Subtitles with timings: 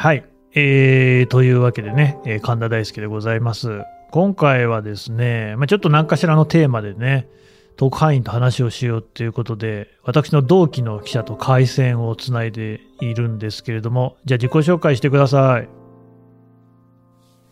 [0.00, 0.24] はい。
[0.54, 3.82] えー、というわけでね、えー神田大輔でございます。
[4.10, 7.28] 今回はですね、まあ、ちょっと何かしらのテーマでね、
[7.76, 15.68] 特派員と話をしようということで、私の同期の記者と回線をつないでいるんですけれども、じゃあ自己紹介してください。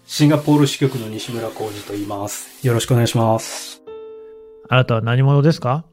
[0.06, 2.66] シンガポール支局の西村浩二と言います。
[2.66, 3.82] よろしくお願いします。
[4.70, 5.84] あなたは何者ですか？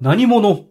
[0.00, 0.64] 何者？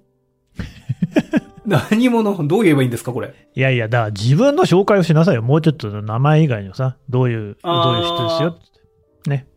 [1.66, 3.34] 何者どう言えばいいんですかこれ。
[3.55, 5.41] いやいや、だから自分の紹介をしなさいよ。
[5.41, 8.59] もうちょっと名前以外のさ、どういう、どういう人ですよ。
[9.27, 9.48] ね。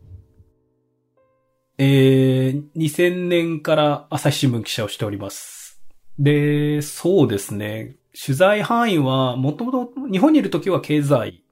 [1.77, 5.81] えー、2000年から朝日新聞記者をしております。
[6.17, 7.97] で、そうですね。
[8.19, 11.43] 取材範囲は、もともと日本にいる時は経済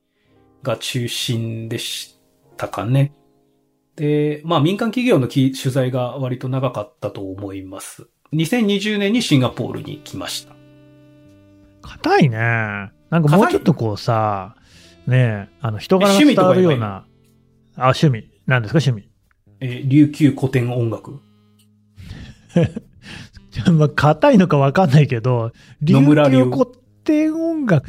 [0.63, 2.19] が中心でし
[2.57, 3.13] たかね。
[3.95, 8.09] で、まあ民間企業のき取材が割と長かったと思います。
[8.35, 10.55] 2020年にシンガポールに来ました。
[11.81, 12.37] 硬いね。
[12.37, 14.55] なんかもうちょっとこうさ、
[15.07, 17.05] ねえ、あの人柄が伝わるような、
[17.75, 18.29] あ、趣味。
[18.47, 19.09] 何ですか、趣味。
[19.59, 21.19] えー琉球古典音楽？
[23.71, 26.65] まあ、硬いのかわかんないけど、琉球古
[27.03, 27.87] 典音楽。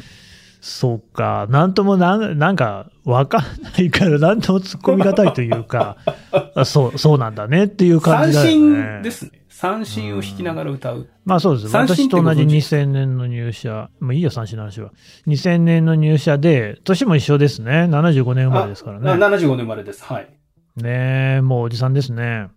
[0.67, 5.95] そうか、なんともなん、なんか、わかんないから、なんとも突っ込みがたいというか、
[6.55, 8.97] あそう、そうなんだねっていう感三じだよね。
[8.97, 9.31] 振ですね。
[9.47, 11.07] 三振を弾きながら歌う。
[11.23, 11.69] まあそうです。
[11.69, 13.89] 三振私と同じってご存知2000年の入社。
[14.01, 14.91] まあいいよ、三振の話は。
[15.25, 17.87] 2000年の入社で、年も一緒ですね。
[17.89, 19.25] 75年生まれですからあね。
[19.25, 20.03] 75年生まれです。
[20.03, 20.27] はい。
[20.75, 22.49] ねえ、もうおじさんですね。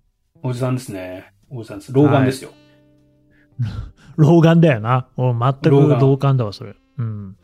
[0.43, 1.33] おじさんですね。
[1.49, 1.93] おじさんです。
[1.93, 2.51] 老眼ですよ。
[4.17, 5.07] 老眼だよな。
[5.17, 6.75] お全く同感だわ、それ。
[6.99, 7.37] うん。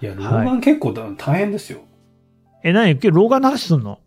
[0.00, 1.80] い、や、老はい眼結構だ大変ですよ。
[2.62, 2.98] え、何？
[3.00, 3.98] 老眼の話すんの？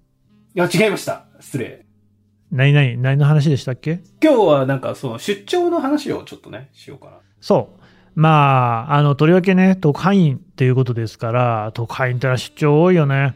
[0.55, 1.25] いや、違いました。
[1.39, 1.85] 失礼。
[2.51, 4.01] 何何何の話でしたっけ？
[4.21, 7.13] 今日はなんか、その出張の話をちょっとね、しようかな。
[7.39, 7.81] そう。
[8.13, 13.35] まあ、あの、とりわけね、特派員っていうことですから、特派員ってのは出張多いよね。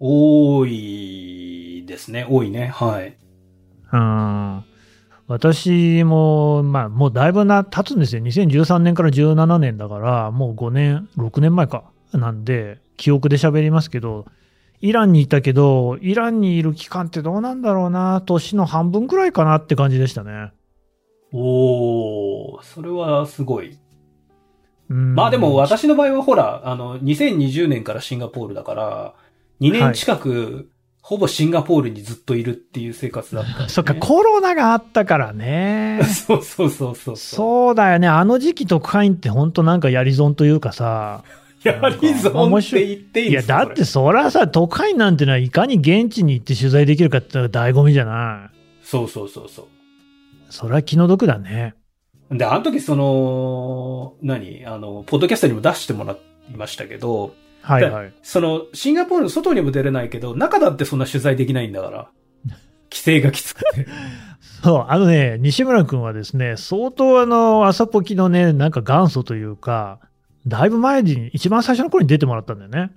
[0.00, 2.26] 多いですね。
[2.28, 2.68] 多いね。
[2.68, 3.16] はい。
[3.92, 4.64] うん。
[5.26, 8.22] 私も、まあ、もうだいぶな、経つんですよ。
[8.22, 11.84] 2013年から17年だから、もう5年、6年前か。
[12.12, 14.26] なんで、記憶で喋りますけど、
[14.80, 20.52] イランにいたけど、イランにいる期間ってどうなんだろうな、年の半分くらいかなって感じでしたね。
[21.32, 23.78] おー、それはすごい。
[24.90, 29.14] うん、まあでも私の場合はほら、あの、2020年からシンガポールだから、
[29.60, 30.70] 2年近く、
[31.06, 33.68] ほぼシンガポールにずっといるっていう生活だったね。
[33.68, 36.00] そっか、コロナがあったからね。
[36.26, 37.16] そうそうそうそう。
[37.18, 38.08] そうだよね。
[38.08, 41.22] あの時期特派員って本当なんかやり損というかさ。
[41.62, 48.56] やり損って言っていいいや、んですかだってそらさ、特派員なんてのはいかに現地に行って取材できるかって醍醐味じゃない。
[48.82, 49.66] そうそうそうそう。
[50.48, 51.74] それは気の毒だね。
[52.30, 54.64] で、あの時その、何？
[54.64, 56.16] あの、ポッドキャストにも出してもらい
[56.56, 58.12] ましたけど、はいはい。
[58.22, 62.08] その、シンガポールの外にも出れないけど、中だってそんな取材できないんだから。
[62.92, 63.86] 規制がきつくて。
[64.62, 69.98] そう、あのね、西村君はですね、相当あの、朝ポキのね、なんか元祖というか、
[70.46, 72.92] だいぶ前に、一番最初の頃に出てもらったんだよね。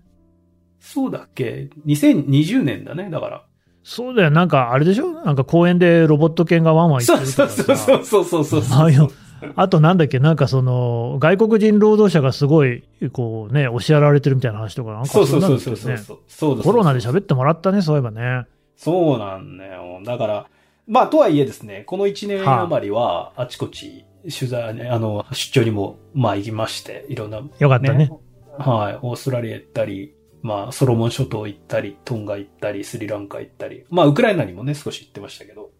[0.79, 3.43] そうだっけ ?2020 年だね、だから。
[3.83, 5.13] そうだよ、なんかあれでしょ？
[5.23, 8.79] なんか公園でロボット犬がワンワン言そうってるとそうそうそうそうそうそう。
[8.79, 9.07] ああいう
[9.55, 16.17] あとなんだっけ、なんかその、外国人労働者がすごい、こうね、押しやられてるみたいな話とか、なんかそうそうそうんですよねそうそう。
[16.27, 18.45] そうだコロナで喋ってもらったね、そういえばね。
[18.75, 19.99] そうなんだよ。
[20.03, 20.45] だから、
[20.87, 28.11] まあ、とはいえですね、この1年余りは、あちこち取材ね、あの、出張にも、まあ行きまして、いろんな、よかったね。
[28.57, 35.71] はい、オーストラリア行ったり、まあ、ソロモン諸島行ったり、トンガ行ったり、スリランカ行ったり、まあ、ウクライナにもね、少し行ってましたけど。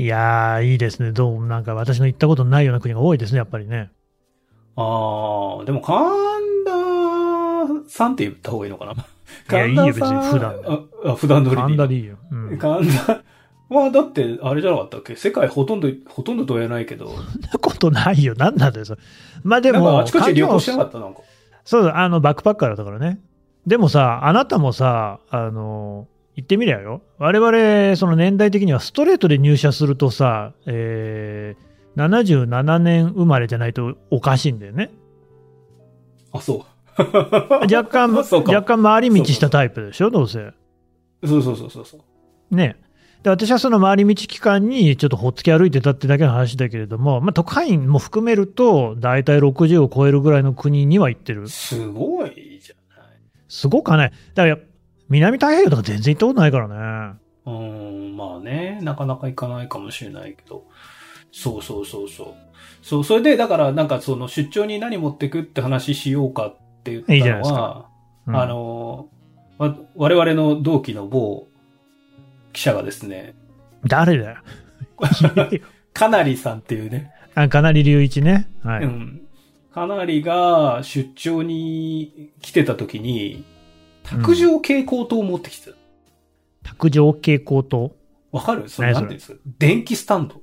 [0.00, 1.12] いやー、いいですね。
[1.12, 3.90] どうもなんか私の行ったことないような国が多いですね、やっぱりね。
[4.74, 6.00] ああ、でも、神
[6.64, 8.96] 田さんって言った方がいいのかない
[9.54, 12.16] やいいよ別に普段ああ普段通り神田でいいよ。
[12.30, 12.48] うん。
[12.48, 13.22] そん神田。
[13.68, 15.16] まあ、だって、あれじゃなかったっけ？
[15.16, 17.12] 世界ほとんど、ほとんどとは言えないけど。
[17.52, 18.34] なことないよ。
[18.34, 19.00] なんなんだよ、それ。
[19.42, 20.98] まあでも、あちこち旅行してなかっった？
[20.98, 21.20] なんか。
[21.62, 23.20] そうだ、あの、バックパッカーだったからね。
[23.66, 26.08] でもさ、あなたもさ、あの、
[26.40, 27.02] 言ってみりゃよ。
[27.18, 34.90] 我々、その年代的にはストレートで入社するとさ、えー、77年生まれじゃないとおかしいんだよね。
[36.32, 36.64] あ、そう。
[37.72, 40.52] 若干、 若干回り道したタイプでしょ、どうせ。
[41.24, 41.98] そうそうそうそうそ
[42.50, 42.56] う。
[42.56, 42.76] ね。
[43.22, 51.46] で私はその回り道期間にちょっとほっつき歩いてたってだけの話だけれども、まあ、特派員も含めると、大体60を超えるぐらいの国には行ってる。
[51.48, 53.08] すごいじゃない。
[53.46, 54.12] すごくはない。
[54.34, 54.58] だから、
[55.10, 57.18] 南太平洋とか全然行ったことないからね。
[57.44, 60.64] うーん、まあね、なかなか行かないかもしれないけど。
[61.32, 62.34] そうそうそうそう。
[62.82, 67.86] そう、それで、だから、なんかその出張に何持ってくって話しようかっって言ったのは、
[68.26, 69.08] いいうんあの、
[69.58, 71.48] わ我々の同期の某
[72.52, 73.34] 記者がですね、
[73.86, 74.36] 誰だよ。
[75.92, 78.48] かなりさんっていうね、あ、かなり隆一ね。
[78.62, 78.84] はい。
[78.84, 79.20] うん。
[79.72, 83.44] かなりが出張に来てた時に、
[84.10, 85.76] 卓上蛍光灯を持ってきてた。
[86.62, 87.92] 卓上蛍光灯？
[88.32, 88.68] わかる？
[88.68, 90.42] それ何ていうんですか電気スタンド。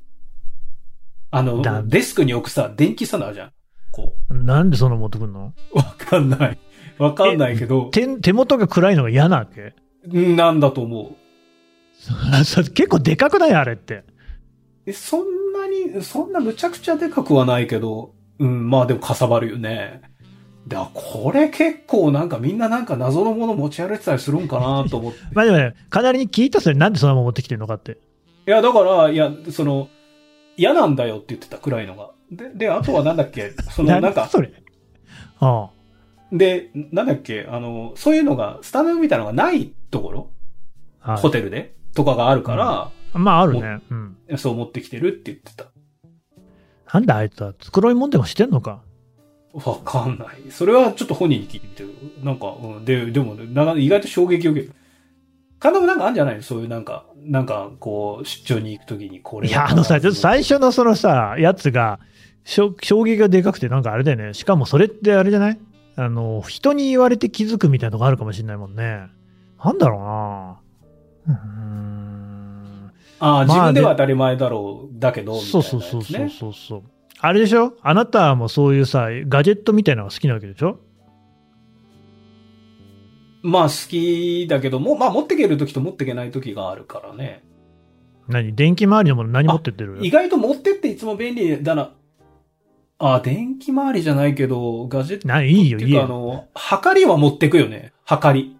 [1.31, 3.51] あのだ、デスクに置くさ、電気スタンドあるじゃん。
[3.91, 5.53] こなんでそんな持ってくんの？
[5.73, 5.77] う。
[5.77, 6.59] わかんない。
[6.97, 9.75] わかんないけど、手手元が暗いのが嫌なわけ？
[10.07, 11.15] なんだと思う。
[12.73, 13.53] 結構でかくない？
[13.53, 14.03] あれって。
[14.85, 20.01] え、そんなに、そんなむちゃくちゃでかくはないけど、うん、まあでもかさばるよね。
[20.67, 25.19] で、あこれ結構なんかみんななんか謎のもの持ち歩いてたりするんかなと思って。
[25.33, 27.97] まあでもね、かなりに聞いたそれなんでそんなもん持ってきてんのかって。
[28.45, 29.87] いや、だから、いや、その、
[30.57, 32.09] 嫌なんだよって言ってた暗いのが。
[32.31, 34.51] で、で、あとはなんだっけ、その、なんか、それ？
[35.39, 35.69] あ
[36.31, 40.29] で、なんだっけ、あの、そういうのが、スタンドみたいなのがないところ、
[41.01, 41.73] あはいホテルで？
[41.93, 43.79] とかがあるから、まああるね。
[43.89, 44.17] うん。
[44.37, 45.65] そう持ってきてるって言ってた。
[46.93, 48.81] なんだあいつは、黒いもんでもしてんのか？
[49.65, 50.51] わかんない。
[50.51, 51.89] それはちょっと本人に聞いてみてよ。
[52.23, 54.73] なんか、うん、で、でも、な意外と衝撃を受ける。
[55.61, 59.49] 監督なんかあるんじゃないそういうなんか、なんか、こう、出張に行くときにこれ。
[59.49, 61.99] いや、あのさ、ちょっと最初のそのさ、やつが、
[62.45, 62.71] 衝
[63.03, 64.33] 撃がでかくてなんかあれだよね。
[64.33, 65.59] しかもそれってあれじゃない？
[65.97, 69.07] あの、人に言われて気づくみたいなのがあるかもしれないもんね。
[69.61, 70.59] なんだろうな
[71.27, 72.91] うーん。
[73.19, 76.83] ああ、まあ自分では当たり前だろう、だけど、ね、そうそうそうそうそう。
[77.19, 77.73] あれでしょ？
[77.81, 80.79] あなたもそういうさ、ガジェットみたいなのが好きなわけでしょ？
[83.41, 87.43] まあ好きだけども、まあ持ってけるときと持ってけないときがあるからね。
[88.27, 88.55] 何？
[88.55, 89.97] 電気周りのもの何持ってってる？
[90.01, 91.93] 意外と持ってっていつも便利だな。
[92.99, 96.15] あ、電気回りじゃないけど、ガジェットないいよ、っていうか、あいいよ。
[96.15, 97.93] の、はかりは持ってくよね。
[98.03, 98.57] はかり。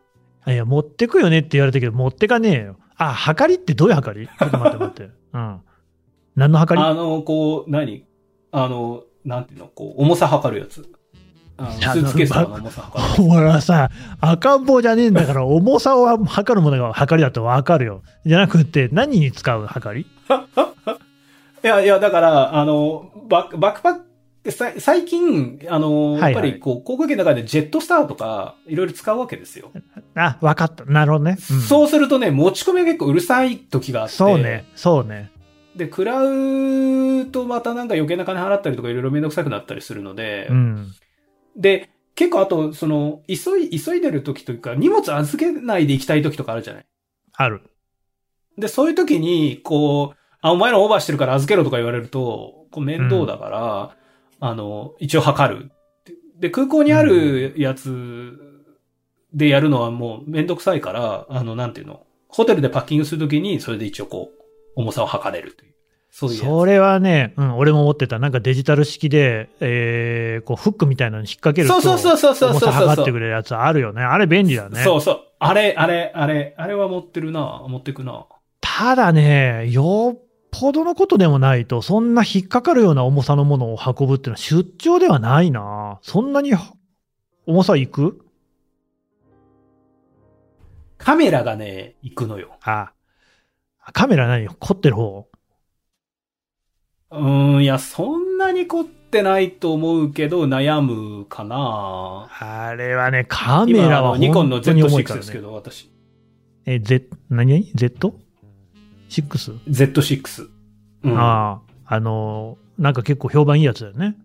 [0.48, 2.77] いや、持ってくよねって言われたけど、持ってかねえよ。
[2.98, 4.27] あ、はかりってどういうはかり？
[4.27, 5.13] ちょっと待って待って。
[5.33, 5.60] うん。
[6.36, 6.81] 何のはかり？
[6.81, 8.06] あの、こう、何？
[8.63, 10.89] あの、なんていうのこう、重さ測るやつ。
[11.59, 13.30] あのスーツケースとかの重さ測る。
[13.30, 13.89] ほらさ、
[14.21, 18.01] 赤ん坊じゃねえんだから、重さを測るものが測りだとわかるよ。
[18.25, 20.06] じゃなくて、何に使う測り？
[21.63, 29.71] いや、いや、だから、あの、バックバックパック、さ最近、あの、はいはいやっぱり、こう、航空機の中でジェットスターとか、いろいろ使うわけですよ。
[30.15, 30.86] あ、わかった。
[30.86, 31.38] なるほどね。
[31.51, 34.13] うんそうするとね、持ち込みが結構うるさい時があって。
[34.13, 34.65] そうね。
[34.75, 35.31] そうね。
[35.77, 40.91] で、食らうとまたなんか余計な金払ったりとかいろいろめんどくさくなったりするので、うん。
[41.56, 46.85] で、結構あと、その、急い、急いでる時というか、荷物預けないで行きたい時とかあるじゃない
[47.33, 47.62] ある。
[48.57, 53.95] で、そういう時に、こう、あ、お前らオーバーしてるから預けろとか言われると、こう面倒だから、
[54.39, 55.71] あの、一応測る。
[56.39, 58.35] で、空港にあるやつ
[59.33, 64.38] でやるのはもうめんどくさいから、あの、なんていうの、ホテルでパッキングするときに、それで一応こう、
[64.77, 65.74] 重さを測れるという。
[66.12, 66.38] そういう。
[66.38, 68.19] それはね、うん、俺も持ってた。
[68.19, 74.03] なんかデジタル式で、えー、こう、フックみたいなのに引っ掛けると、そうそうそうそう重さ測ってくれるやつあるよね。
[74.03, 74.83] あれ便利だね。
[74.83, 75.21] そうそう。
[75.39, 77.63] あれ、あれ、あれ、あれは持ってるな。
[77.68, 78.25] 持ってくな。
[78.62, 80.21] ただね、よっ
[80.51, 86.00] ぽどのことでもないと、そんな引っかかるような重さのものを運ぶっていうのは出張ではないな。
[86.03, 86.53] そんなに
[87.46, 88.24] 重さいく？
[90.98, 92.57] カメラがね、行くのよ。
[92.63, 92.91] あ、
[93.94, 94.48] カメラ何？
[94.48, 95.27] 凝ってる方？
[97.12, 102.27] うーん、いや、そんなに凝ってないと思うけど、悩むかな。
[102.39, 105.20] あれはね、カメラはニコンの本当に重いか Z6 らね。
[105.22, 105.89] ですけど、私。
[106.65, 108.10] え、Z、何 ?Z?6?
[108.10, 108.12] あ
[109.70, 110.50] Z6。
[111.03, 111.17] うん。
[111.17, 114.17] あ、あの、なんか結構評判いいやつだよね。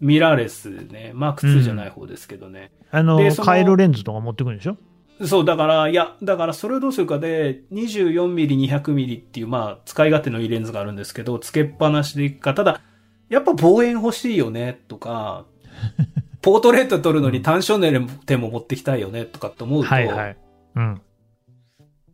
[0.00, 1.12] ミラーレスね。
[1.14, 2.70] マーク2じゃない方ですけどね。
[2.90, 4.76] あので、そのカエルレンズとか持ってくるんでしょ？
[5.22, 12.54] そう、だから、いや、だからそれをどうするかで、24ミリ、200ミリっていう、まあ、使い勝手のいいレンズがあるんですけど、つけっぱなしでいくか。
[12.54, 12.80] ただ、
[13.28, 15.46] やっぱ望遠欲しいよね、とか、
[16.42, 17.78] ポートレート撮るのに単焦
[18.26, 20.36] 点も持ってきたいよね、とかって思うと、はいはい。
[20.76, 21.00] うん。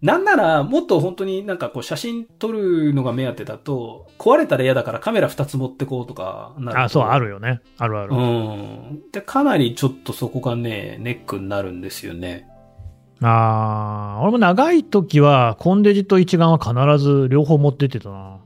[0.02, 7.60] なんなら、もっと本当になんかこう写真撮るのが目当てだと、壊れたら嫌だからカメラ2つ持ってこうとかなるとあ、そう、あるよね。
[7.76, 8.14] あるある。
[8.14, 9.02] うん。
[9.12, 12.46] で、かなりちょっとそこがね、ネックになるんですよね。
[13.22, 18.40] ああ、俺も長い時は、コンデジと一眼は必ず両方持ってってたな。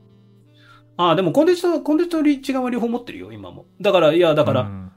[0.96, 3.66] ああ、でもコンデジと、コンデジとリッチ側は両方持ってるよ、今も。
[3.80, 4.90] だから、いや、だから、うん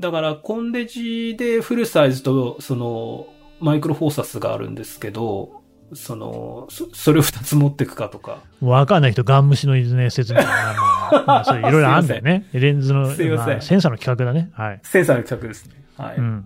[0.00, 3.28] だから、コンデジでフルサイズと、その、
[3.60, 5.62] マイクロフォーサスがあるんですけど、
[5.92, 8.38] その、そそれを2つ持っていくかとか。
[8.60, 12.48] わかんない人、ガン無視のね、説明が、まあまあ、そういろいろあるんだよね。
[12.52, 13.24] レンズの、まあセ
[13.76, 14.50] ンサーの規格だね。
[14.54, 14.80] はい。
[14.82, 15.74] センサーの企画ですね。
[15.96, 16.16] はい。
[16.16, 16.44] うん。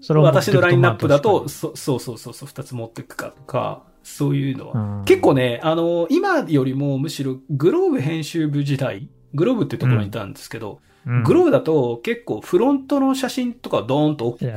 [0.00, 5.04] それ私のラインナップだまと、そそうそうそうそう、二つ持っていくかとか、そういうのは。
[5.04, 10.80] 結構ね、あの、今よりもむしろグローブ編集部時代、グローブってところにいたんですけど、うん
[11.24, 14.52] グローブだと結構フロントの写真とかドーンと大きく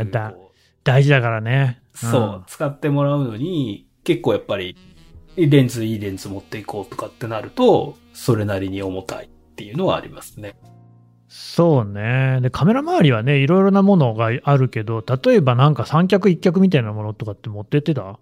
[0.84, 1.82] 大事だからね。
[1.94, 4.76] そう、使ってもらうのに、結構やっぱり、
[5.38, 10.56] レンズいいレンズ持っていこうとかってなると、それなりに重たいっていうのはありますね。
[11.36, 12.42] そうね。
[12.44, 18.20] で、カメラ周りはね、いろいろなものがあるけど、例えばなんか三脚一脚みたいなものとかって持ってってた？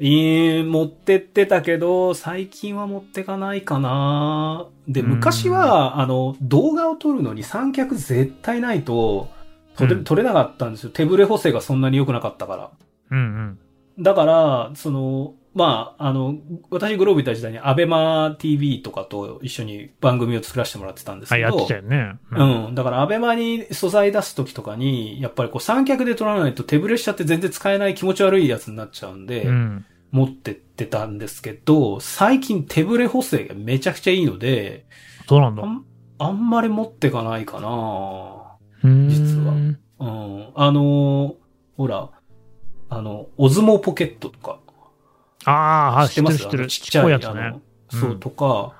[0.00, 9.28] いい、持ってってたけど、最近は持ってかないかなで、うん昔は、あの、動画を撮るのに三脚絶対ないと、
[9.76, 10.90] 撮れうん撮れなかったんですよ。
[10.90, 12.70] 手ブレ補正がそんなに良くなかったから。
[13.10, 13.58] うん
[13.98, 14.02] うん。
[14.02, 16.36] だから、その、まあ、あの、
[16.68, 21.48] 私グローブいた時代にアベマ TV とかと一緒に番組を作らせてもらってたんですあ、けど。
[21.48, 22.18] やってたよね。
[22.30, 22.74] うん。
[22.74, 29.86] だから、アベマに素材出すときとかに、やっぱりこう三脚で撮らないと手ブレしちゃって全然使えない気持ち悪いやつになっちゃうんで、うん。
[30.10, 34.84] 持ってってたんですけど、最近手ブレ補正がめちゃくちゃいいので、
[35.26, 35.66] そうなんだあ。
[35.66, 35.84] ん
[36.18, 40.52] あんまり持ってかないかな実実はうん。
[40.54, 41.34] あのー
[41.76, 42.10] ほら、
[42.88, 44.60] あの、オズモポケットとか、
[45.46, 46.38] ああ、知ってます？
[46.38, 47.54] 知ってるちっちゃいやつね。
[47.88, 48.74] そう、うんとか、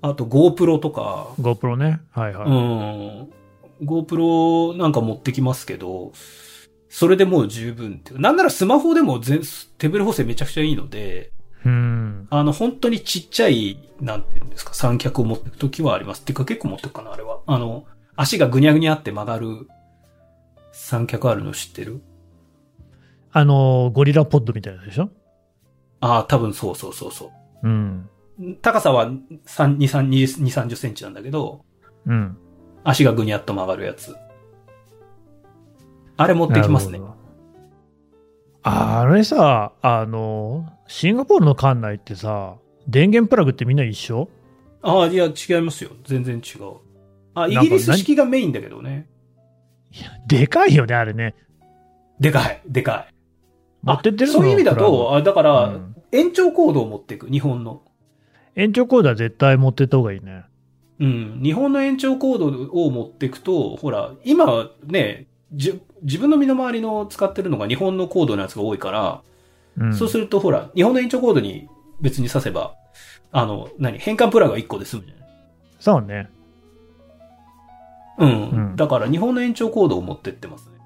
[0.00, 2.00] あと GoPro とか、GoPro ね。
[2.12, 2.48] はいはい。
[2.48, 3.86] うん。
[3.86, 6.12] GoPro なんか持ってきますけど、
[6.88, 8.22] それでもう十分っていうか。
[8.22, 9.42] なんならスマホでも全
[9.76, 11.32] 手ブレ補正めちゃくちゃいいので、
[11.64, 12.28] うん。
[12.30, 16.20] あの、本当にちっちゃい、なんていうんですか、三脚を持っていくときはあります。
[16.20, 17.40] っていうか結構持ってくかな、あれは。
[17.46, 19.68] あの、足がぐにゃぐにゃって曲がる
[20.72, 22.00] 三脚あるの知ってる？
[23.32, 25.10] あの、ゴリラポッドみたいなでしょ？
[26.00, 27.30] ああ、多分そうそうそうそ
[27.62, 28.08] うん。
[28.40, 28.54] う。
[28.62, 31.64] 高さは3、2、3、2、30センチなんだけど、
[32.06, 32.36] うん。
[32.84, 34.16] 足がぐにゃっと曲がるやつ。
[36.16, 37.00] あれ持ってきますね。
[38.62, 44.28] あれさ、あの、シンガポールの館内ってさ、電源プラグってみんな一緒？
[44.82, 45.90] ああ、いや、違いますよ。
[46.04, 46.76] 全然違う。
[47.34, 49.08] あ、イギリス式がメインだけどね。
[50.26, 51.34] でかいよね、あれね。
[52.20, 53.14] でかい、でかい。
[53.88, 57.82] 持ってってるあそういう意味だと、あだから、グうん延長コードを持っていく、日本の。
[58.56, 60.44] 延長コードは絶対持ってった方がいいね。
[61.00, 61.40] うん。
[61.42, 69.22] 日本の延長コードを持っていくと、ほら、今はね、じ自分の身の回りの使ってるのが日本のコードのやつが多いから、
[69.76, 69.94] うん。
[69.94, 71.68] そうするとほら、日本の延長コードに
[72.00, 72.74] 別に挿せば、
[73.30, 75.28] あの、何、変換プラグが1個で済むじゃない
[75.78, 76.30] そうね。
[78.18, 78.50] うん。
[78.50, 80.77] うんだから日本の延長コードを持ってってますね。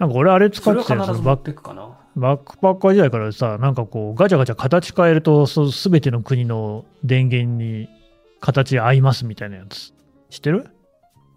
[0.00, 1.96] なんか俺あれ使ってたよ必ず持っていくかな。
[2.16, 7.88] バックパッカー時代からさ、なんかこう、ガチャガチャ形変えると、そうすべての国の電源に
[8.40, 9.92] 形合いますみたいなやつ。
[10.30, 10.70] 知ってる？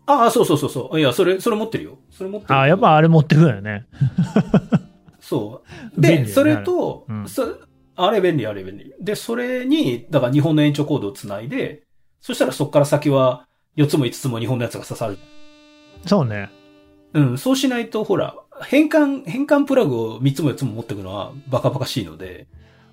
[0.05, 0.99] ああ、そうそうそうそう。
[0.99, 1.97] いや、それ、それ持ってるよ。
[2.09, 2.55] それ持ってる。
[2.55, 3.85] ああ、やっぱあれ持ってくるよね。
[5.19, 5.61] そ
[5.97, 5.99] う。
[6.01, 7.57] で、ねそれと、うんそ
[7.95, 8.93] あれ便利、あれ便利。
[8.99, 11.83] で、それに、だから日本の延長コードをつないで、
[12.21, 13.45] そしたらそこから先は
[13.77, 15.19] 4つも5つも日本のやつが刺さる。
[16.05, 16.49] そうね。
[17.13, 22.47] うん、そうしないと、ほら、変換、変換プラグを3つも4つも持ってくのはバカバカしいので、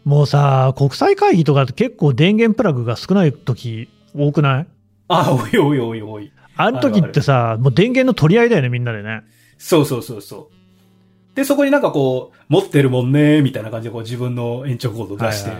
[0.04, 4.66] もうさ、国際会議とかって結構電源プラグが少ない時多くない？
[5.08, 6.32] ああ、おいおいおいおい。
[6.56, 9.22] あの時ってさ、もう電源の取り合いだよね、みんなでね。
[9.58, 11.36] そうそうそうそう。
[11.36, 15.50] で、そこになんかこう、持ってるもんね、みたいな感じでこう自分の延長コードを出して、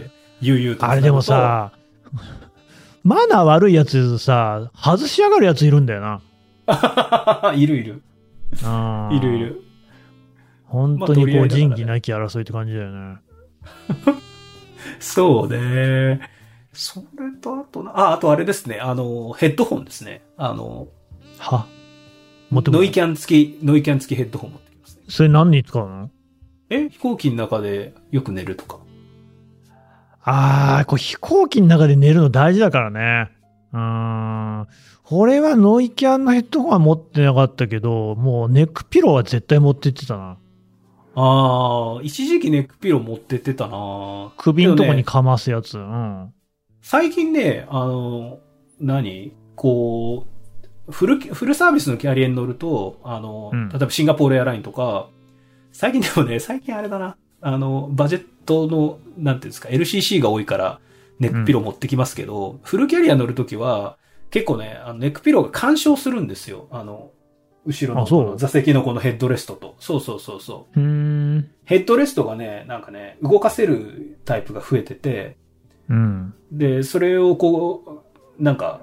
[0.40, 0.88] 悠々と。
[0.88, 1.72] あれでも、さ、
[3.04, 7.52] マナー悪いやつさ、外しやがるやついるんだよな。
[7.54, 8.02] い るいる。
[8.64, 9.38] うんいるい。
[9.38, 9.62] る。
[10.70, 13.16] 本当にこう、仁義なき争いって感じだよね。
[15.00, 16.20] そうね。
[16.72, 18.78] それと、あとな、あ、あとあれですね。
[18.78, 20.22] あの、ヘッドホンですね。
[20.36, 20.86] あの、
[21.38, 21.66] は？
[22.50, 25.02] 持ってノイキャン付き、ノイキャン付きヘッドホン持ってきますね。
[25.08, 26.10] それ何に使うの？
[26.70, 26.88] え？
[26.88, 28.78] 飛行機の中でよく寝るとか。
[30.22, 33.30] ああ、こう飛行機の中で寝るの大事だからね。
[33.72, 33.80] うー
[34.62, 34.66] ん。
[35.10, 40.38] 俺はノイキャンのヘッドホンは持ってなかったけど、もうネックピローは絶対持ってってたな。
[41.14, 45.78] ああ、一時期ネックピロー持ってってたな首のとこにかますやつ。
[45.78, 46.32] うん。
[46.82, 48.38] 最近ね、あの、
[48.80, 49.32] 何？
[49.56, 50.26] こ
[50.88, 55.08] う、フル、フルサービスのキャリアに乗ると、あの、うん例えばシンガポールエアラインとか、
[55.72, 60.80] 最近でもね、最近あれだな、あの、バジェットの、なんていうんですか、LCC が多いから、
[61.18, 63.98] ネックピロー持ってきますけど、フルキャリア乗るときは、
[64.30, 66.68] 結構ね、あのネックピローが干渉するんですよ。
[66.70, 67.10] あの、
[67.66, 69.76] 後ろの座席のこのヘッドレストと。
[69.78, 70.80] そうそうそうそう。
[70.80, 70.82] う。
[71.64, 75.36] ヘッドレストがね、なんかね、動かせるタイプが増えてて、
[75.88, 76.34] うん。
[76.52, 78.04] で、それをこ
[78.38, 78.80] う、なんか、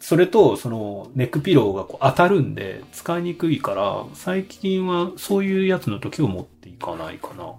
[0.00, 7.54] それと、その、ネックピローがこう当たるんで、使いにくいから、最近はそういうやつの時を持っていかないかな。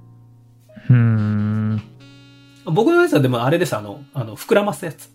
[0.90, 1.82] うーん。
[2.66, 5.12] 僕のやつはでもあれです、あの、あの、膨らますやつ。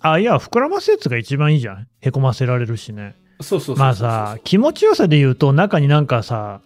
[0.00, 1.88] あ、いや、膨らますやつが一番いいじゃん。
[2.00, 3.14] へこませられるしね。
[3.40, 3.76] そうそうそう。
[3.76, 6.60] まあさ、気持ちよさで言うと、中になんかさ、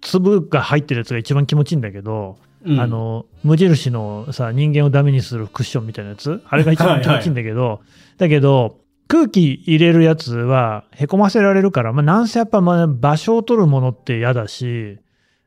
[0.00, 7.80] 粒が入ってるやつが一番気持ちいいんだけど、うんあ、の、無印のさ、人間をダメにするクッションみたいなやつあれが一番気持ちいいんだけど、
[8.18, 15.00] だけど、空気入れるやつはへこませられるから、まあ、なんせやっぱまあ場所を取るものって嫌だし、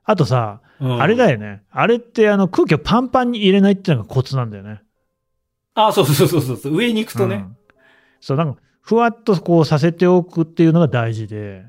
[0.03, 1.61] あとさ、うんあれだよね。
[1.71, 4.81] あれってあの空気をパンパンに入れないっていうのがコツなんだよね。
[5.75, 6.75] あ、そうそうそうそうそう。
[6.75, 7.35] 上に行くとね。
[7.35, 7.57] うん
[8.19, 11.65] そう、なんか、ふわっとこうさせておくっていうのが大事で、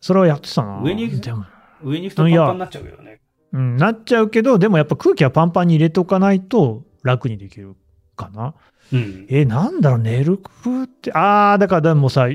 [0.00, 0.80] それはやってたな。
[0.82, 1.44] 上にでも、
[1.82, 3.20] 上に行くとパンパンになっちゃうけどね。
[3.52, 7.74] うん、なっちゃうけど、でもやっぱ空気はパンパンに入れておかないと楽にできる
[8.14, 8.54] かな。
[8.92, 9.26] うん。
[9.28, 12.28] え、なんだろう、寝る工夫って、あー、だからでもさ、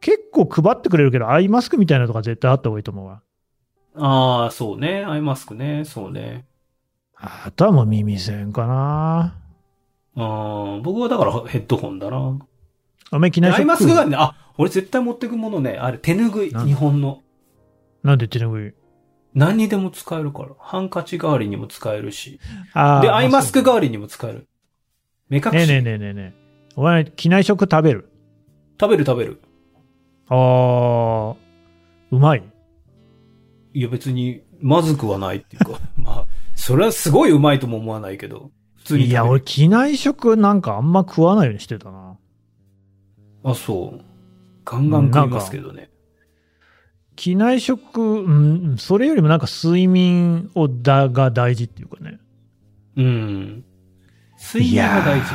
[0.00, 3.22] 結構配ってくれるけど、アイマスクみたいなのとか絶対あった方がいいと思うわ。
[3.94, 5.04] ああ、そうね。
[5.04, 5.84] アイマスクね。
[5.84, 6.44] そうね。
[7.14, 9.36] あとはもう耳栓かな。
[10.16, 12.38] あー僕はだからヘッドホンだな。
[13.12, 17.22] お前、機内食アイマスクがね、あ、俺絶対持ってくものね、あれ手ぬぐい、日本の。
[18.02, 18.72] なんで手ぬぐい？
[19.34, 20.48] 何にでも使えるから。
[20.58, 22.40] ハンカチ代わりにも使えるし。
[22.74, 22.80] で、
[23.10, 24.48] アイマスク代あわりにも使える。
[25.28, 25.50] 目隠し。
[25.52, 26.70] ねえねえねえねえねえ。
[26.76, 28.08] お前、機内食食べる？
[28.80, 29.40] 食べる食べる。
[30.28, 31.36] あー、
[32.10, 32.42] うまい
[33.74, 35.80] いや別に、まずくはないっていうか。
[35.96, 38.50] まあ、それはすごいうまいとも思わないけど。
[38.86, 39.06] 普通に。
[39.06, 42.16] いや、俺、機内食なんかあんま食わないようにしてたな。
[43.42, 44.00] あ、そう。
[44.64, 45.90] ガンガン食いますけどね。
[47.16, 52.18] 機内食、うん、それよりもなんか睡眠をだが大事っていうかね。
[52.96, 53.64] うん。
[54.38, 55.26] 睡眠が大事。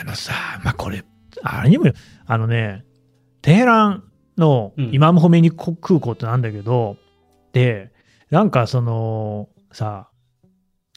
[0.00, 0.32] あのさ、
[0.64, 1.04] まあ、これ、
[1.42, 1.92] あれにもよ、
[2.26, 2.84] あのね、
[3.42, 4.04] テヘラン
[4.38, 6.96] のうんイマムホメニ空港ってなんだけど、
[7.52, 7.92] で、
[8.30, 10.08] なんかその、さ、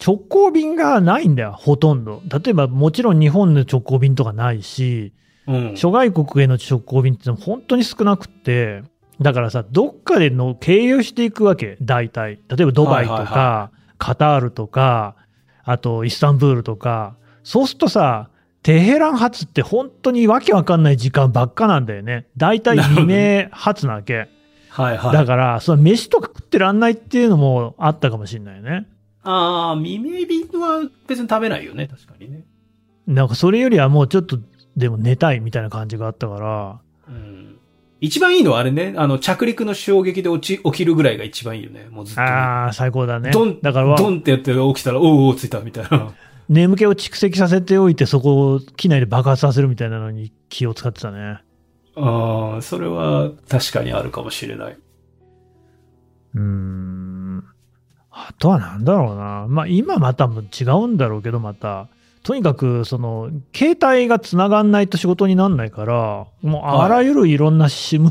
[0.04, 2.22] 直行便がないんだよ、ほとんど。
[2.28, 5.14] 例えば、もちろん日本の直行便とかないし、
[5.48, 5.78] うん。
[5.78, 8.84] 諸外国への直行便ってのは本当に少なくって、
[9.20, 12.40] だからさ、どっかでの経由していくわけ、大体。
[12.50, 15.16] 例えばドバイとか、はいはいはカタールとか、
[15.64, 18.30] あとイスタンブールとか、そうするとさ、
[18.62, 22.28] テヘラン発って本当にわけわかんない時間ばっかなんだよね。
[22.38, 24.28] 大体未明発なわけ。
[24.70, 25.14] はいはい。
[25.14, 28.86] だから、その飯とか食ってらんないっていうのもあったかもしれないね。
[29.30, 32.46] ああ、未明便は別に食べないよね、確かにね。
[33.08, 34.40] なんかそれよりはもうちょっと
[34.78, 37.58] でも寝たいみたいな感じがあったから、うん。
[38.00, 41.88] 一番いいのはあれね、あの、着陸の衝撃で落ち、起きるぐらいが一番いいよね。
[41.92, 43.32] もうずっとね、ああ、最高だね。
[43.32, 46.14] ドンだからドンってやって起きたら、おうおう、ついたみたいな。
[46.48, 51.40] 眠気を蓄積させておいて、そこを機内で爆発させるみたいなのに気を使ってたね。
[51.98, 54.78] ああ、それは確かにあるかもしれない。
[56.36, 57.17] うーん。
[58.20, 59.46] あとはなんだろうな。
[59.48, 61.88] まあ今また違うんだろうけど、また。
[62.24, 68.08] とにかく、その、携帯が繋がんないと仕事になんないから、もうあらゆるいろんな SIM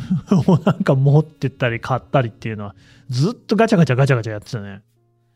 [0.50, 2.74] をなんか持ってったり買ったりっていうのは、
[3.10, 4.80] ずっとガチャガチャガチャガチャやってたね。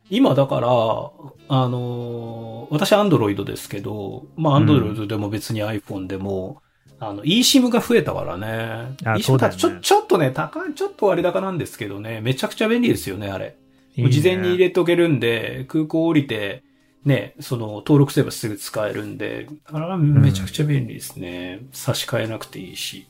[0.08, 6.62] 今だから、あのー私アンドロイドですけど、まあアンドロイドでも別に iPhone でも、
[7.00, 8.96] あの、eSIM が増えたからね。
[9.04, 13.56] あ eSIM だよねちょ、ちょっとね、高い、ちょっと割高なんですけどね、めちゃくちゃ便利ですよね、あれ。
[13.96, 16.62] いいね事前に入れとけるんで、空港降りて、
[17.04, 21.60] ね、その、登録すればすぐ使えるんで、だからめちゃくちゃ便利ですね。
[21.72, 23.06] 差し替えなくていいし。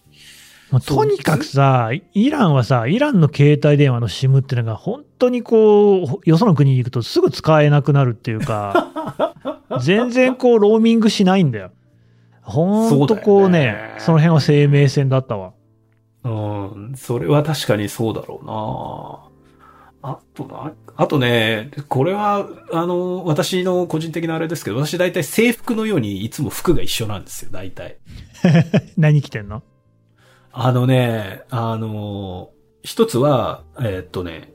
[0.71, 8.93] もうとにかくさ、イランはさ、イランの携帯電話の SIM っていうのが本当にこう、よその国に行くとすぐ使えなくなるっていうか、
[9.83, 11.73] 全然こう、ローミングしないんだよ。
[12.51, 15.53] ほんとこうねそねその辺は生命線だったわ。
[16.25, 19.30] うん、それは確かにそうだろうな
[20.02, 27.98] あとな、あとね、これは、あの、私の個人的なあれですけど、私大体制服のようにいつも服が一緒なんですよ、大体。
[28.96, 29.62] 何着てんの？
[30.52, 32.50] あのね、あの、
[32.82, 34.54] 一つは、えーっとね、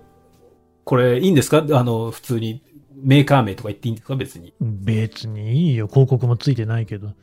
[0.83, 1.63] これいいんですか？
[1.71, 2.63] あの、普通に
[2.95, 4.15] メーカー名とか言っていいんですか？
[4.15, 4.53] 別に。
[4.59, 5.87] 別にいいよ。
[5.87, 7.07] 広告もついてないけど。
[7.07, 7.15] はい。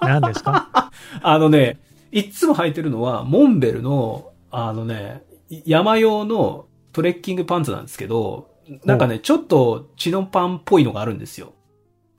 [0.06, 0.90] 何ですか？
[1.22, 1.80] あのね、
[2.12, 5.22] いっつも履いてるのは、モンベルの、あのね、
[5.64, 6.66] 山用の
[6.96, 8.48] トレッキングパンツなんですけど、
[8.86, 11.52] なんかね、ちょっとチノパンっぽいのがあるんですよ。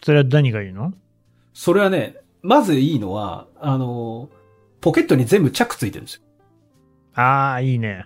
[0.04, 0.94] それは何がいいの？
[1.52, 4.30] それはね、まずいいのは、あの、
[4.80, 6.22] ポケットに全部チャックついてるんですよ。
[7.16, 8.06] ああ、いいね。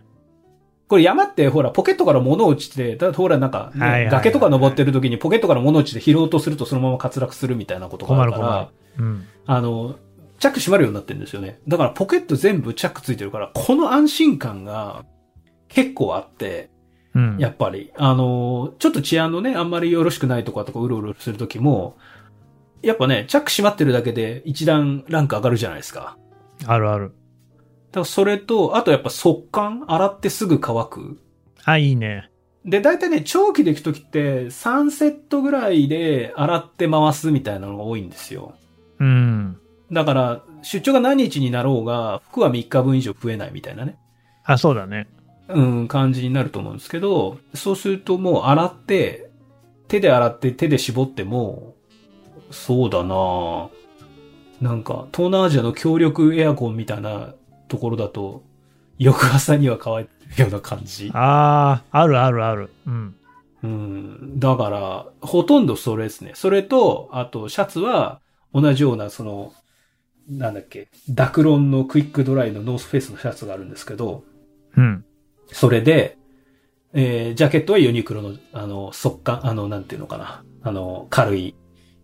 [0.88, 8.70] これ山ってほら、ポケットから物落ちて、だほらなんか、ねはいはいはい崖とか登ってる時にポケットから物落ちて拾おうとするとそのまま滑落するみたいなことがあるから。
[8.98, 9.28] うん。
[9.46, 9.96] あの、
[10.40, 11.60] チャック閉まるようになってるんですよね。
[11.68, 15.04] だからポケット全部チャックついてるから、この安心感が
[15.74, 16.70] 結構あって、
[17.14, 17.38] うん。
[17.38, 21.98] やっぱり、あの、ちょっと治安のね、あんまりよろしくないとかとかうろうろするときも、
[22.82, 26.18] やっぱね、チャック閉まってるだけで一段ランク上がるじゃないですか。
[26.66, 27.14] あるある。
[27.92, 31.20] だからそれと、あとやっぱ速乾洗ってすぐ乾く。
[31.66, 32.32] あ、いいね。
[32.64, 38.54] で、大体ね、長期で行くときって3セットぐらいで洗って回すみたいなのが多いんですよ。
[39.00, 39.58] うん。
[39.92, 43.98] だから、出張が何日になろうが、服は3日分以上増えないみたいなね。
[44.44, 45.08] あ、そうだね。
[45.54, 49.30] うん、感じになると思うんですけど、そうするともう洗って、
[49.88, 51.76] 手で洗って手で絞っても、
[52.50, 53.70] そうだな
[54.62, 57.34] なんか、東南アジアの強力エアコンみたいな
[57.68, 58.44] ところだと、
[58.98, 61.10] 翌朝には乾いてるような感じ。
[61.14, 62.70] ああ、あるあるある。
[62.86, 63.16] うん。
[63.64, 64.40] うん。
[64.40, 66.34] だから、ほとんどそれですね。
[66.36, 68.22] それと、あと、シャツは、
[68.54, 69.54] 同じような、その、
[70.30, 74.24] なんだっけ、ダクロンのクイックドライのノースフェイスのシャツがあるんですけど、
[74.78, 75.06] うん。
[75.52, 76.18] それで、
[76.94, 80.44] えー、ジャケットはユニクロの、あの、速乾、あの、なんていうのかな。
[80.64, 81.56] あの、軽い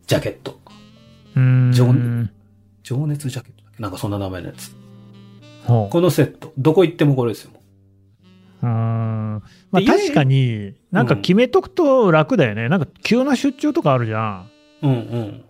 [0.06, 0.60] ジャケット。
[1.36, 1.72] うーん。
[1.72, 1.94] 情
[2.84, 3.82] 情熱ジャケットだっけ？
[3.82, 4.76] なんかそんな名前のやつ。
[5.66, 6.54] このセット。
[6.58, 7.52] どこ行ってもこれですよ。
[8.64, 9.44] うーん。
[9.72, 12.70] まあで確かに、なんか決めとくと楽だよね。
[12.70, 14.50] なんか急な出張とかあるじゃん。
[14.84, 15.44] うんうん。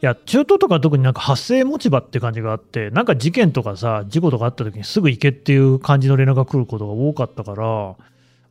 [0.00, 7.64] いや、中東とか特になんか発生持ち場って感じがあって、なんか事件とかさ、事故とかあった時にすぐ行けっていう感じの連絡が来ることが多かったから、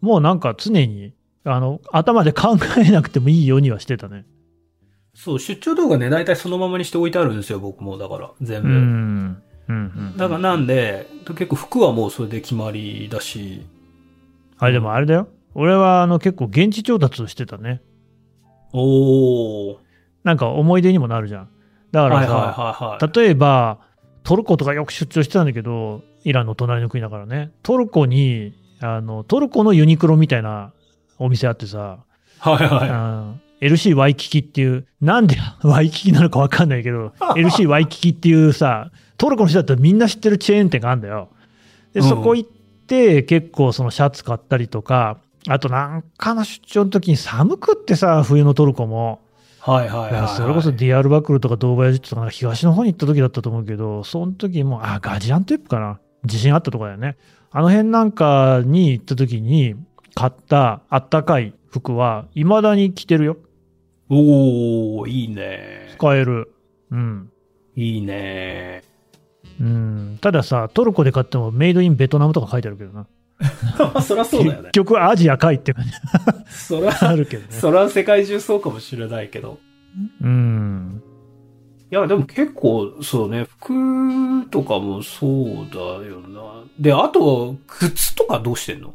[0.02, 1.14] もうなんか常に、
[1.46, 4.26] あの、頭で考えなくてもいいようにはしてたね。
[5.14, 7.98] そう、出張動画ね、大体そのままにして置いてあるんですよ、僕も。
[7.98, 8.68] だから、全う部。
[8.70, 9.44] ん。
[9.70, 9.80] うん、う
[10.14, 10.18] ん。
[10.18, 13.66] だからなんで、結構服はもうそれで決まりだし、
[14.60, 15.28] あれでもあれだよ。
[15.54, 17.82] 俺はあの結構現地調達してたね。
[18.74, 19.87] おー。
[20.28, 21.50] なんか思い出にもなるじゃん。
[21.94, 23.18] だからさ、はいはいはいはい。
[23.18, 23.80] 例えば、
[24.24, 30.74] トルコとかよく出張してたんだけど、イランの隣の国だからね、トルコに、あの、トルコのユニクロみたいな
[31.18, 32.00] お店あってさ、
[32.40, 32.90] はいはい。
[32.92, 41.30] あ LC ワイキキっていう、なんで ワイキキなのかわかんないけど、 LC ワイキキっていうさ、トルコの人だったらみんな知ってるチェーン店があるんだよ。
[41.94, 42.50] で、うんそこ行っ
[42.86, 49.22] て、結構そのシャツ買ったりとか、あとなんかの出張の時に寒くってさ、冬のトルコも。
[49.68, 50.28] はいはいはい。
[50.30, 56.00] それこそディアルバクルとかドーバヤジットとか東の方に行った時だったと思うけど、その時も、あ、ガジアンテップかな。
[56.24, 57.18] 地震あったとこだよね。
[57.52, 59.76] あの辺なんかに行った時に
[60.16, 63.38] 買ったあったかい服は未だに着てるよ。
[64.10, 65.90] おー、いいね。
[65.98, 66.54] 使える。
[66.92, 67.30] うん。
[67.76, 68.84] いいね。
[69.60, 70.18] うん。
[70.22, 73.06] たださ、トルコで買ってもメイドインベトナムとか書いてあるけどな。
[74.02, 74.72] そりゃそうだよね結。
[74.72, 75.92] 局アジアかいって感じ
[76.52, 77.50] そりあゃ、るけどね。
[77.52, 79.60] そりゃ世界中そうかもしれないけど。
[80.22, 81.02] うん。
[81.92, 86.64] いや、でも結構、そうね、服とかもそうだよな。
[86.80, 88.94] で、あと、靴とかどうしてんの？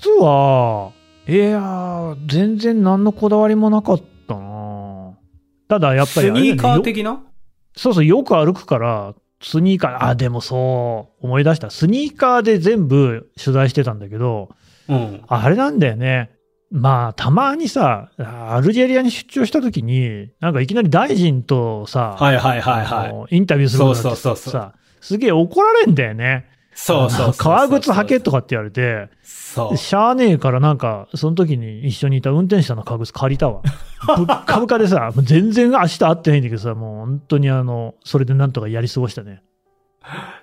[0.00, 0.92] 靴は、
[1.28, 5.12] いやー、全然何のこだわりもなかったな
[5.68, 7.22] ただやっぱりねスニーカー的な？
[7.76, 11.70] そうそう、よく歩くから、スニーカー、あ、でもそう、思い出した。
[11.70, 14.50] スニーカーで全部取材してたんだけど、
[14.88, 15.22] うん。
[15.26, 16.30] あれなんだよね。
[16.70, 23.12] まあ、たまにさ、アルジェリアに出張した時に、なんかいきなり大臣とさ、はいはいはいはあい。
[23.12, 26.46] のインタビューすることになってそうそうそうそうさ、すげえ怒られんだよね。
[26.74, 27.34] そうそう。
[27.36, 29.76] 革靴履けとかって言われて、そう。
[29.76, 33.62] しゃあねえからなんか、その時に一緒にいた運転手さんの革靴借りたわ。
[34.16, 39.42] ぶっかぶかでさ、もう全然明日会ってないんだけどさ、もう本当にあの、それでなんとかやり過ごしたね。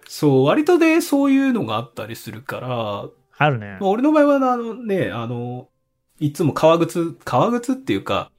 [0.07, 3.05] そう、割とね、そういうのがあったりするから、
[3.37, 3.87] あるねま。
[3.87, 5.69] あ俺の場合は、あのね、あの、
[6.19, 8.31] いつも革靴、革靴っていうか、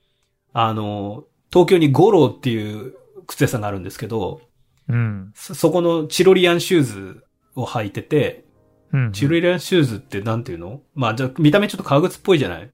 [0.53, 2.95] あの、東京にゴローっていう
[3.27, 4.41] 靴屋さんがあるんですけど、
[4.89, 5.33] うん。
[5.35, 7.25] そそこのチロリアンシューズ
[7.55, 8.45] を履いてて、
[8.93, 9.13] うん。
[9.13, 10.83] チロリアンシューズってなんていうの？
[10.95, 12.71] まあ、じゃあ見た目ちょっと革靴っぽいじゃない？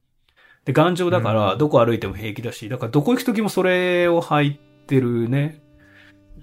[0.64, 5.62] で、頑丈だから、うんどこ歩いても平気だし、だからどこ行くときもそれを履いてるね。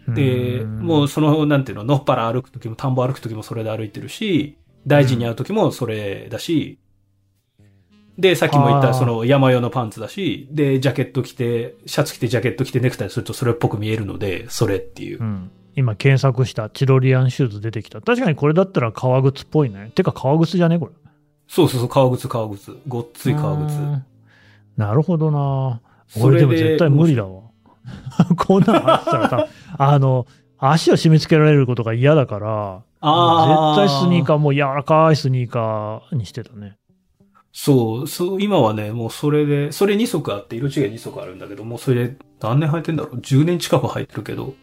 [0.08, 6.80] で、うんもうその、なんていうの、のっぱら歩くときも、田んぼ歩くときもそれで歩いてるし、大臣に会うときもそれだし、
[8.18, 15.24] で、さっきも言ったその山用のパンツだし、で、ジャケット着て、シャツ着てジャケット着てネクタイするとそれっぽく見えるので、それっていうう。
[15.24, 15.52] ん。
[15.76, 18.02] 今検索したチロリアンシューズ出てきた。
[18.02, 19.92] 確かにこれだったら革靴っぽいね。
[19.96, 20.80] てか革靴じゃね？
[20.80, 20.92] これ。
[21.48, 22.76] そうそうそう、革靴、革靴。
[22.88, 23.74] ごっつい革靴。
[23.76, 24.04] うん
[24.76, 27.44] なるほどなそれで俺でも絶対無理だわ。
[28.38, 30.26] こんなのあったらさ、 あの、
[30.58, 32.82] 足を締め付けられることが嫌だから。
[33.02, 36.78] 絶対スニーカー、もう柔らかいスニーカーにしてたね。
[37.52, 44.54] そう、そう、今はね、もうそれで、それ2足あって、色違い2足あるんだけど、もうそれで何年履いてんだろう ?10 年近く履いてるけど、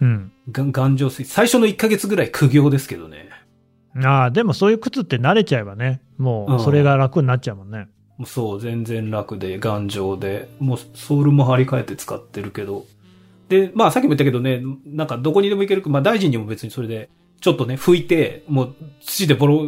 [0.00, 0.32] うん。
[0.50, 1.28] が頑丈水。
[1.28, 3.28] 最初の1ヶ月ぐらい苦行ですけどね。
[4.04, 7.88] ああ、でもそういう靴って慣れちゃえばね、もうそれが楽になっちゃうもんね。
[8.16, 12.86] もうそう、全然楽で、頑丈で、もうソールも張り替えて使ってるけど。
[13.48, 17.08] で、まあさっきも言ったけどね、なんかどこにでも行ける、まあ大臣にも別にそれで、
[17.40, 19.62] ちょっとね、拭いて、もう土でボロ、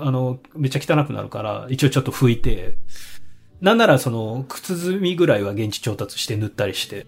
[0.00, 2.76] あの、めっちゃ汚くなるから、一応ちょっと拭いて、
[3.60, 7.06] なんならその、靴積みぐらいは現地調達して塗ったりして、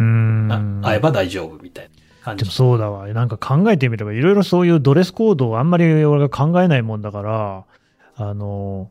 [0.00, 0.80] うーん。
[0.82, 1.90] あ会えば大丈夫みたいな
[2.24, 2.52] 感じでも。
[2.52, 3.06] そうだわ。
[3.08, 7.64] なんか考えてみれば、いろいろそういうドレスコードをあんまり俺が考えないもんだから、
[8.16, 8.90] あの、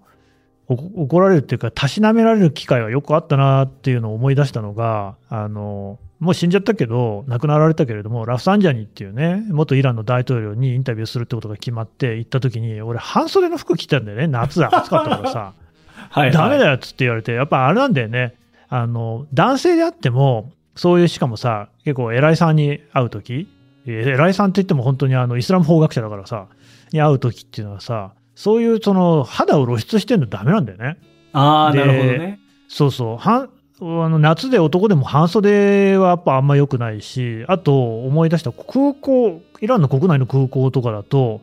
[0.67, 15.53] お怒られるっていうか、たしなめられる機会はよくあったなっていうのを思い出したのが、あの、もう死んじゃったけど、亡くなられたけれども、ラフサンジャニっていうね、元イランの大統領にインタビューするってことが決まって行った時に、俺半袖の服着てたんだよね、夏だ、暑かったからさ。
[16.11, 16.71] はい、ダメだよ。
[16.71, 18.35] よっつって言われて、やっぱあれなんだよね。
[18.67, 23.49] あの、男性であっても、そういう、しかもさ、結構偉いさんに会うとき、
[23.85, 26.47] えー偉いさんって言っても本当にあの、イスラム法学者だからさ、
[26.93, 30.97] に会うときっていうのはさ、そういうその肌を露出してるのダメなんだよね。
[31.33, 32.39] ああ、でなるほどね。
[32.69, 33.17] そうそう。
[33.17, 33.49] はん
[33.81, 41.41] あの夏で男でも半袖はやっぱあんま良くないし、あと思い出した空港、イランの国内の空港とかだと、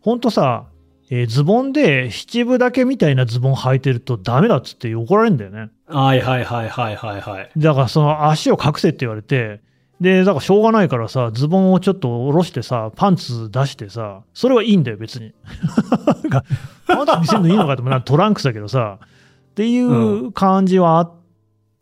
[0.00, 0.66] 本当さ、
[1.08, 5.70] えーズボンで七分だけみたいなズボン履いてるとダメだっつって怒られるんだよね。
[5.86, 7.50] はいはいはいはいはいはい。
[7.56, 9.60] だからその足を隠せって言われて、
[10.00, 15.32] で、だからしょうがないからさ、ズボンをちょっと下ろしてさ、パンツ出してさ、それはいいんだよ、別に。
[16.86, 19.08] パンツ見せるのいいのかったらトランクスだけどさ、っ
[19.54, 21.12] ていう感じはあっ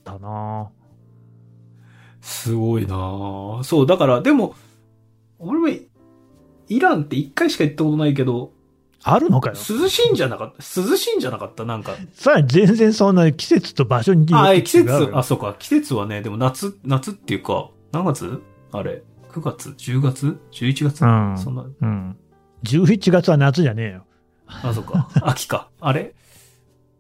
[0.05, 0.69] たな、
[2.21, 4.55] すごいなぁそう、だから、でも、
[5.39, 5.69] 俺も、
[6.69, 8.53] イランって一回しか行ったことないけど、
[9.07, 9.55] あるのかよ。
[9.57, 10.81] 涼しいんじゃなかった？
[10.81, 11.65] 涼しいんじゃなかった？
[11.67, 11.93] なんか。
[12.15, 15.55] さらに全然そんな季節と場所によあ、季節あ、そうか。
[15.59, 18.43] 季節はね、でも夏、夏っていうか、何月？
[18.73, 22.17] あれ ?9 月 ?10 月 ?11 月、うんそんな、うん。
[22.65, 24.07] 11月は夏じゃねえよ。
[24.47, 25.11] あ、そうか。
[25.23, 25.69] 秋か。
[25.81, 26.15] あれ？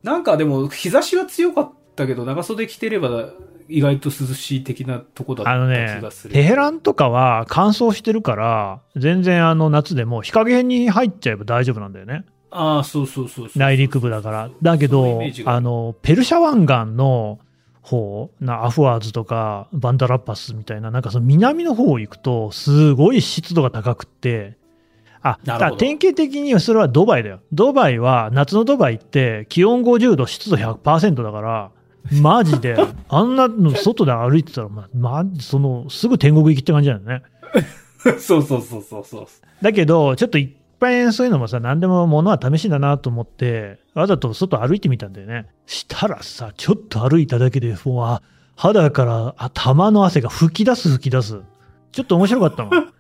[0.03, 3.31] なんかでも、日差しは強かったけど、長袖着てれば、
[3.69, 6.35] 意外と涼しい的なとこだったあのね気がす、る。
[6.35, 12.25] テヘランとかは乾燥してるから、全然あの夏でも日陰に入っちゃえば大丈夫なんだよね。
[12.51, 13.51] ああ、そうそうそう。
[13.57, 14.51] 内陸部だから。
[14.63, 17.41] だけどあの、ペルシャ湾岸の
[17.83, 24.57] 方、なアフワーズとかバンダラッパスみたいな、なんかその南の方行くと、すごい湿度が高くって、
[25.21, 27.41] あ、だ典型的にはそれはドバイだよ。
[27.53, 31.71] ドバイは、夏のドバイって気温50度、湿度100%だから、
[32.13, 32.77] マジで、
[33.09, 37.23] あんなの外で歩いてたら、ま、ま、その、すぐ天国行きって感じだよね。
[38.19, 39.27] そうそうそうそうそう。
[39.63, 45.47] だけど、ちょっといっぱいそういうのもさ、何でも物は試しだなと思って、わざと外歩いてみたんだよね。
[45.67, 48.23] したらさ、ちょっと歩いただけで、もうあ
[48.57, 51.41] 肌から頭の汗が吹き出す吹き出す。
[51.93, 52.75] ちょっと面白かったもん。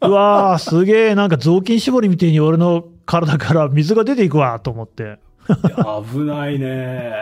[0.00, 5.18] うわー、すげえ、なんか雑巾絞りみたいに俺の体から水が出ていくわ、と思って。
[5.48, 7.12] 危ないね。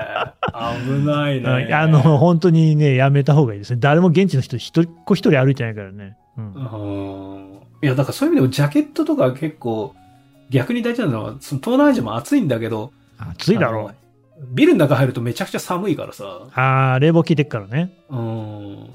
[0.52, 1.74] 危ないね。
[1.74, 3.78] あの、本当にね、やめた方がいいですね。
[3.80, 6.16] 誰も現地の人一人っ子一人歩いてないからね。
[6.36, 6.54] うん。
[6.54, 7.58] うん。
[7.82, 9.94] いや、だからそういう意味でもジャケットとか結構、
[10.50, 13.94] 逆に大事なのは、その東南アジアも暑いんだけど、暑いだろう。
[14.50, 16.24] ビルの中入るとめちゃくちゃ寒いからさ。
[16.54, 17.90] あー、冷房効いてっからね。
[18.10, 18.88] うん。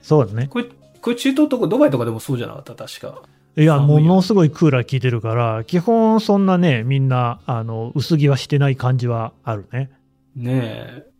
[0.00, 0.46] そうだね。
[0.48, 0.64] これ、
[1.02, 2.74] これ中東とかドバイとかでもそうじゃなかった？
[2.74, 3.22] 確か。
[3.56, 9.90] いや、ものすごいクーラー効いてるから、基本そんなね、みんな、あの、薄着はしてない感じはあるね。
[10.36, 11.10] ねえ。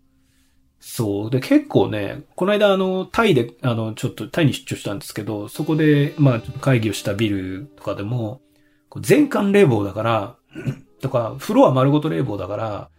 [0.79, 1.31] そう。
[1.31, 8.41] で、結構ね、この間あの、タイで、あの、ちょっとタイに出張したんですけど、そこで、まあ、会議をしたビルとかでも、
[9.01, 10.37] 全館冷房だから、
[11.03, 12.91] とか、フロア丸ごと冷房だから、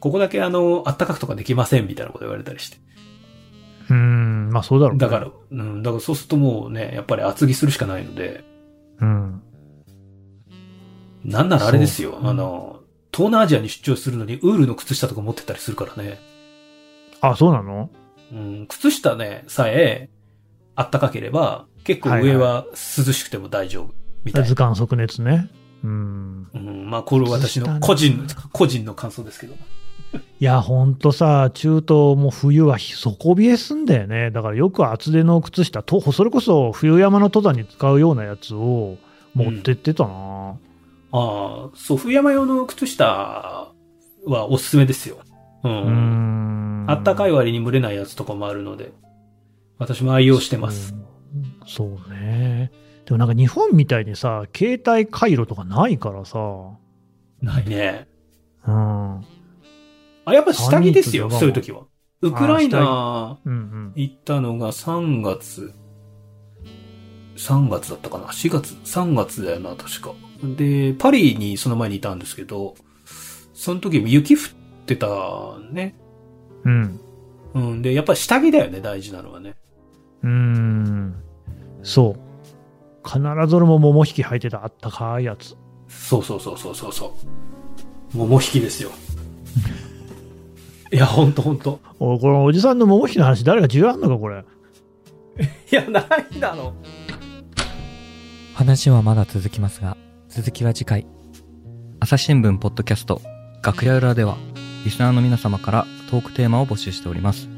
[0.00, 2.78] ここだけあの、暖かくとかできませんみたいなこと言われたりして。
[3.90, 4.98] うーん、まあそうだろう、ね。
[4.98, 8.44] だから、うん、だからそうするともうね、やっぱり厚着するしかないので、
[9.00, 9.42] うん。
[11.24, 12.80] なんならあれですよ、あの、
[13.12, 16.18] 東南アジアに出張するのにウールの靴下とか持ってったりするからね。
[17.20, 17.90] あ、そうなの？
[18.32, 20.08] うん、靴下ね、さえ、
[20.76, 23.94] あったかければ、結構上は涼しくても大丈夫。
[24.24, 24.48] みたいな。
[24.48, 25.50] 図鑑即熱ね。
[25.82, 26.48] うん。
[26.54, 29.54] うん、まあ、これ私の個人、個人の感想ですけど。
[30.12, 34.30] いや、ほんとさ、中東も冬は底冷えすんだよね。
[34.30, 38.96] だからよく厚手の靴下、とそれこそ冬山の登山に使うようなやつを
[39.34, 40.50] 持ってってたな。
[40.52, 40.54] あ
[41.12, 43.72] あ、そう、冬山用の靴下
[44.24, 45.18] はおすすめですよ。
[45.62, 46.86] うん。
[46.88, 48.92] あったかい割に蒸れないやつとかもあるので、
[49.78, 50.94] 私も愛用してます。
[51.66, 51.96] そう。
[51.98, 52.72] そうね。
[53.04, 56.38] でもなんか日本みたいにさ、携帯回路とかないからさ、
[57.42, 58.06] ないね。
[58.66, 59.24] うん。
[60.30, 61.82] あ、やっぱ下着ですよ、そういう時は。
[62.22, 63.38] ウクライナ。
[63.94, 65.72] 行ったのが3月、
[67.36, 70.12] 3月だったかな ?4 月 ?3 月だよな、確か。
[70.56, 72.74] で、パリにその前にいたんですけど、
[73.54, 74.40] その時も雪降っ
[74.86, 75.08] てた
[75.70, 75.96] ね。
[76.64, 77.00] うん。
[77.54, 77.82] うん。
[77.82, 79.56] で、やっぱり下着だよね、大事なのはね。
[80.22, 81.14] うーん。
[81.82, 82.30] そう。
[83.06, 85.56] 必ず俺も桃引き履いてたあったかいやつ。
[85.88, 87.06] そうそうそうそうそうそ
[88.14, 88.16] う。
[88.16, 88.90] 桃引きですよ。
[90.92, 91.80] いや、ほんとほんと。
[91.98, 94.44] おいこのおじさんの桃引きの話誰が重要あんのかこれ。
[95.70, 96.74] いや、ないだろ。
[98.54, 99.96] 話はまだ続きますが、
[100.28, 101.06] 続きは次回。
[102.00, 103.22] 朝日新聞ポッドキャスト、
[103.62, 104.36] 楽屋裏では、
[104.84, 107.48] リスナーの皆様からトークテーマを募集しております。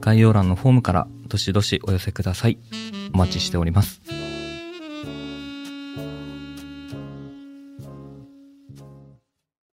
[0.00, 2.58] 概要欄のフォームからどしどしお寄せください。
[3.14, 4.00] お待ちしております。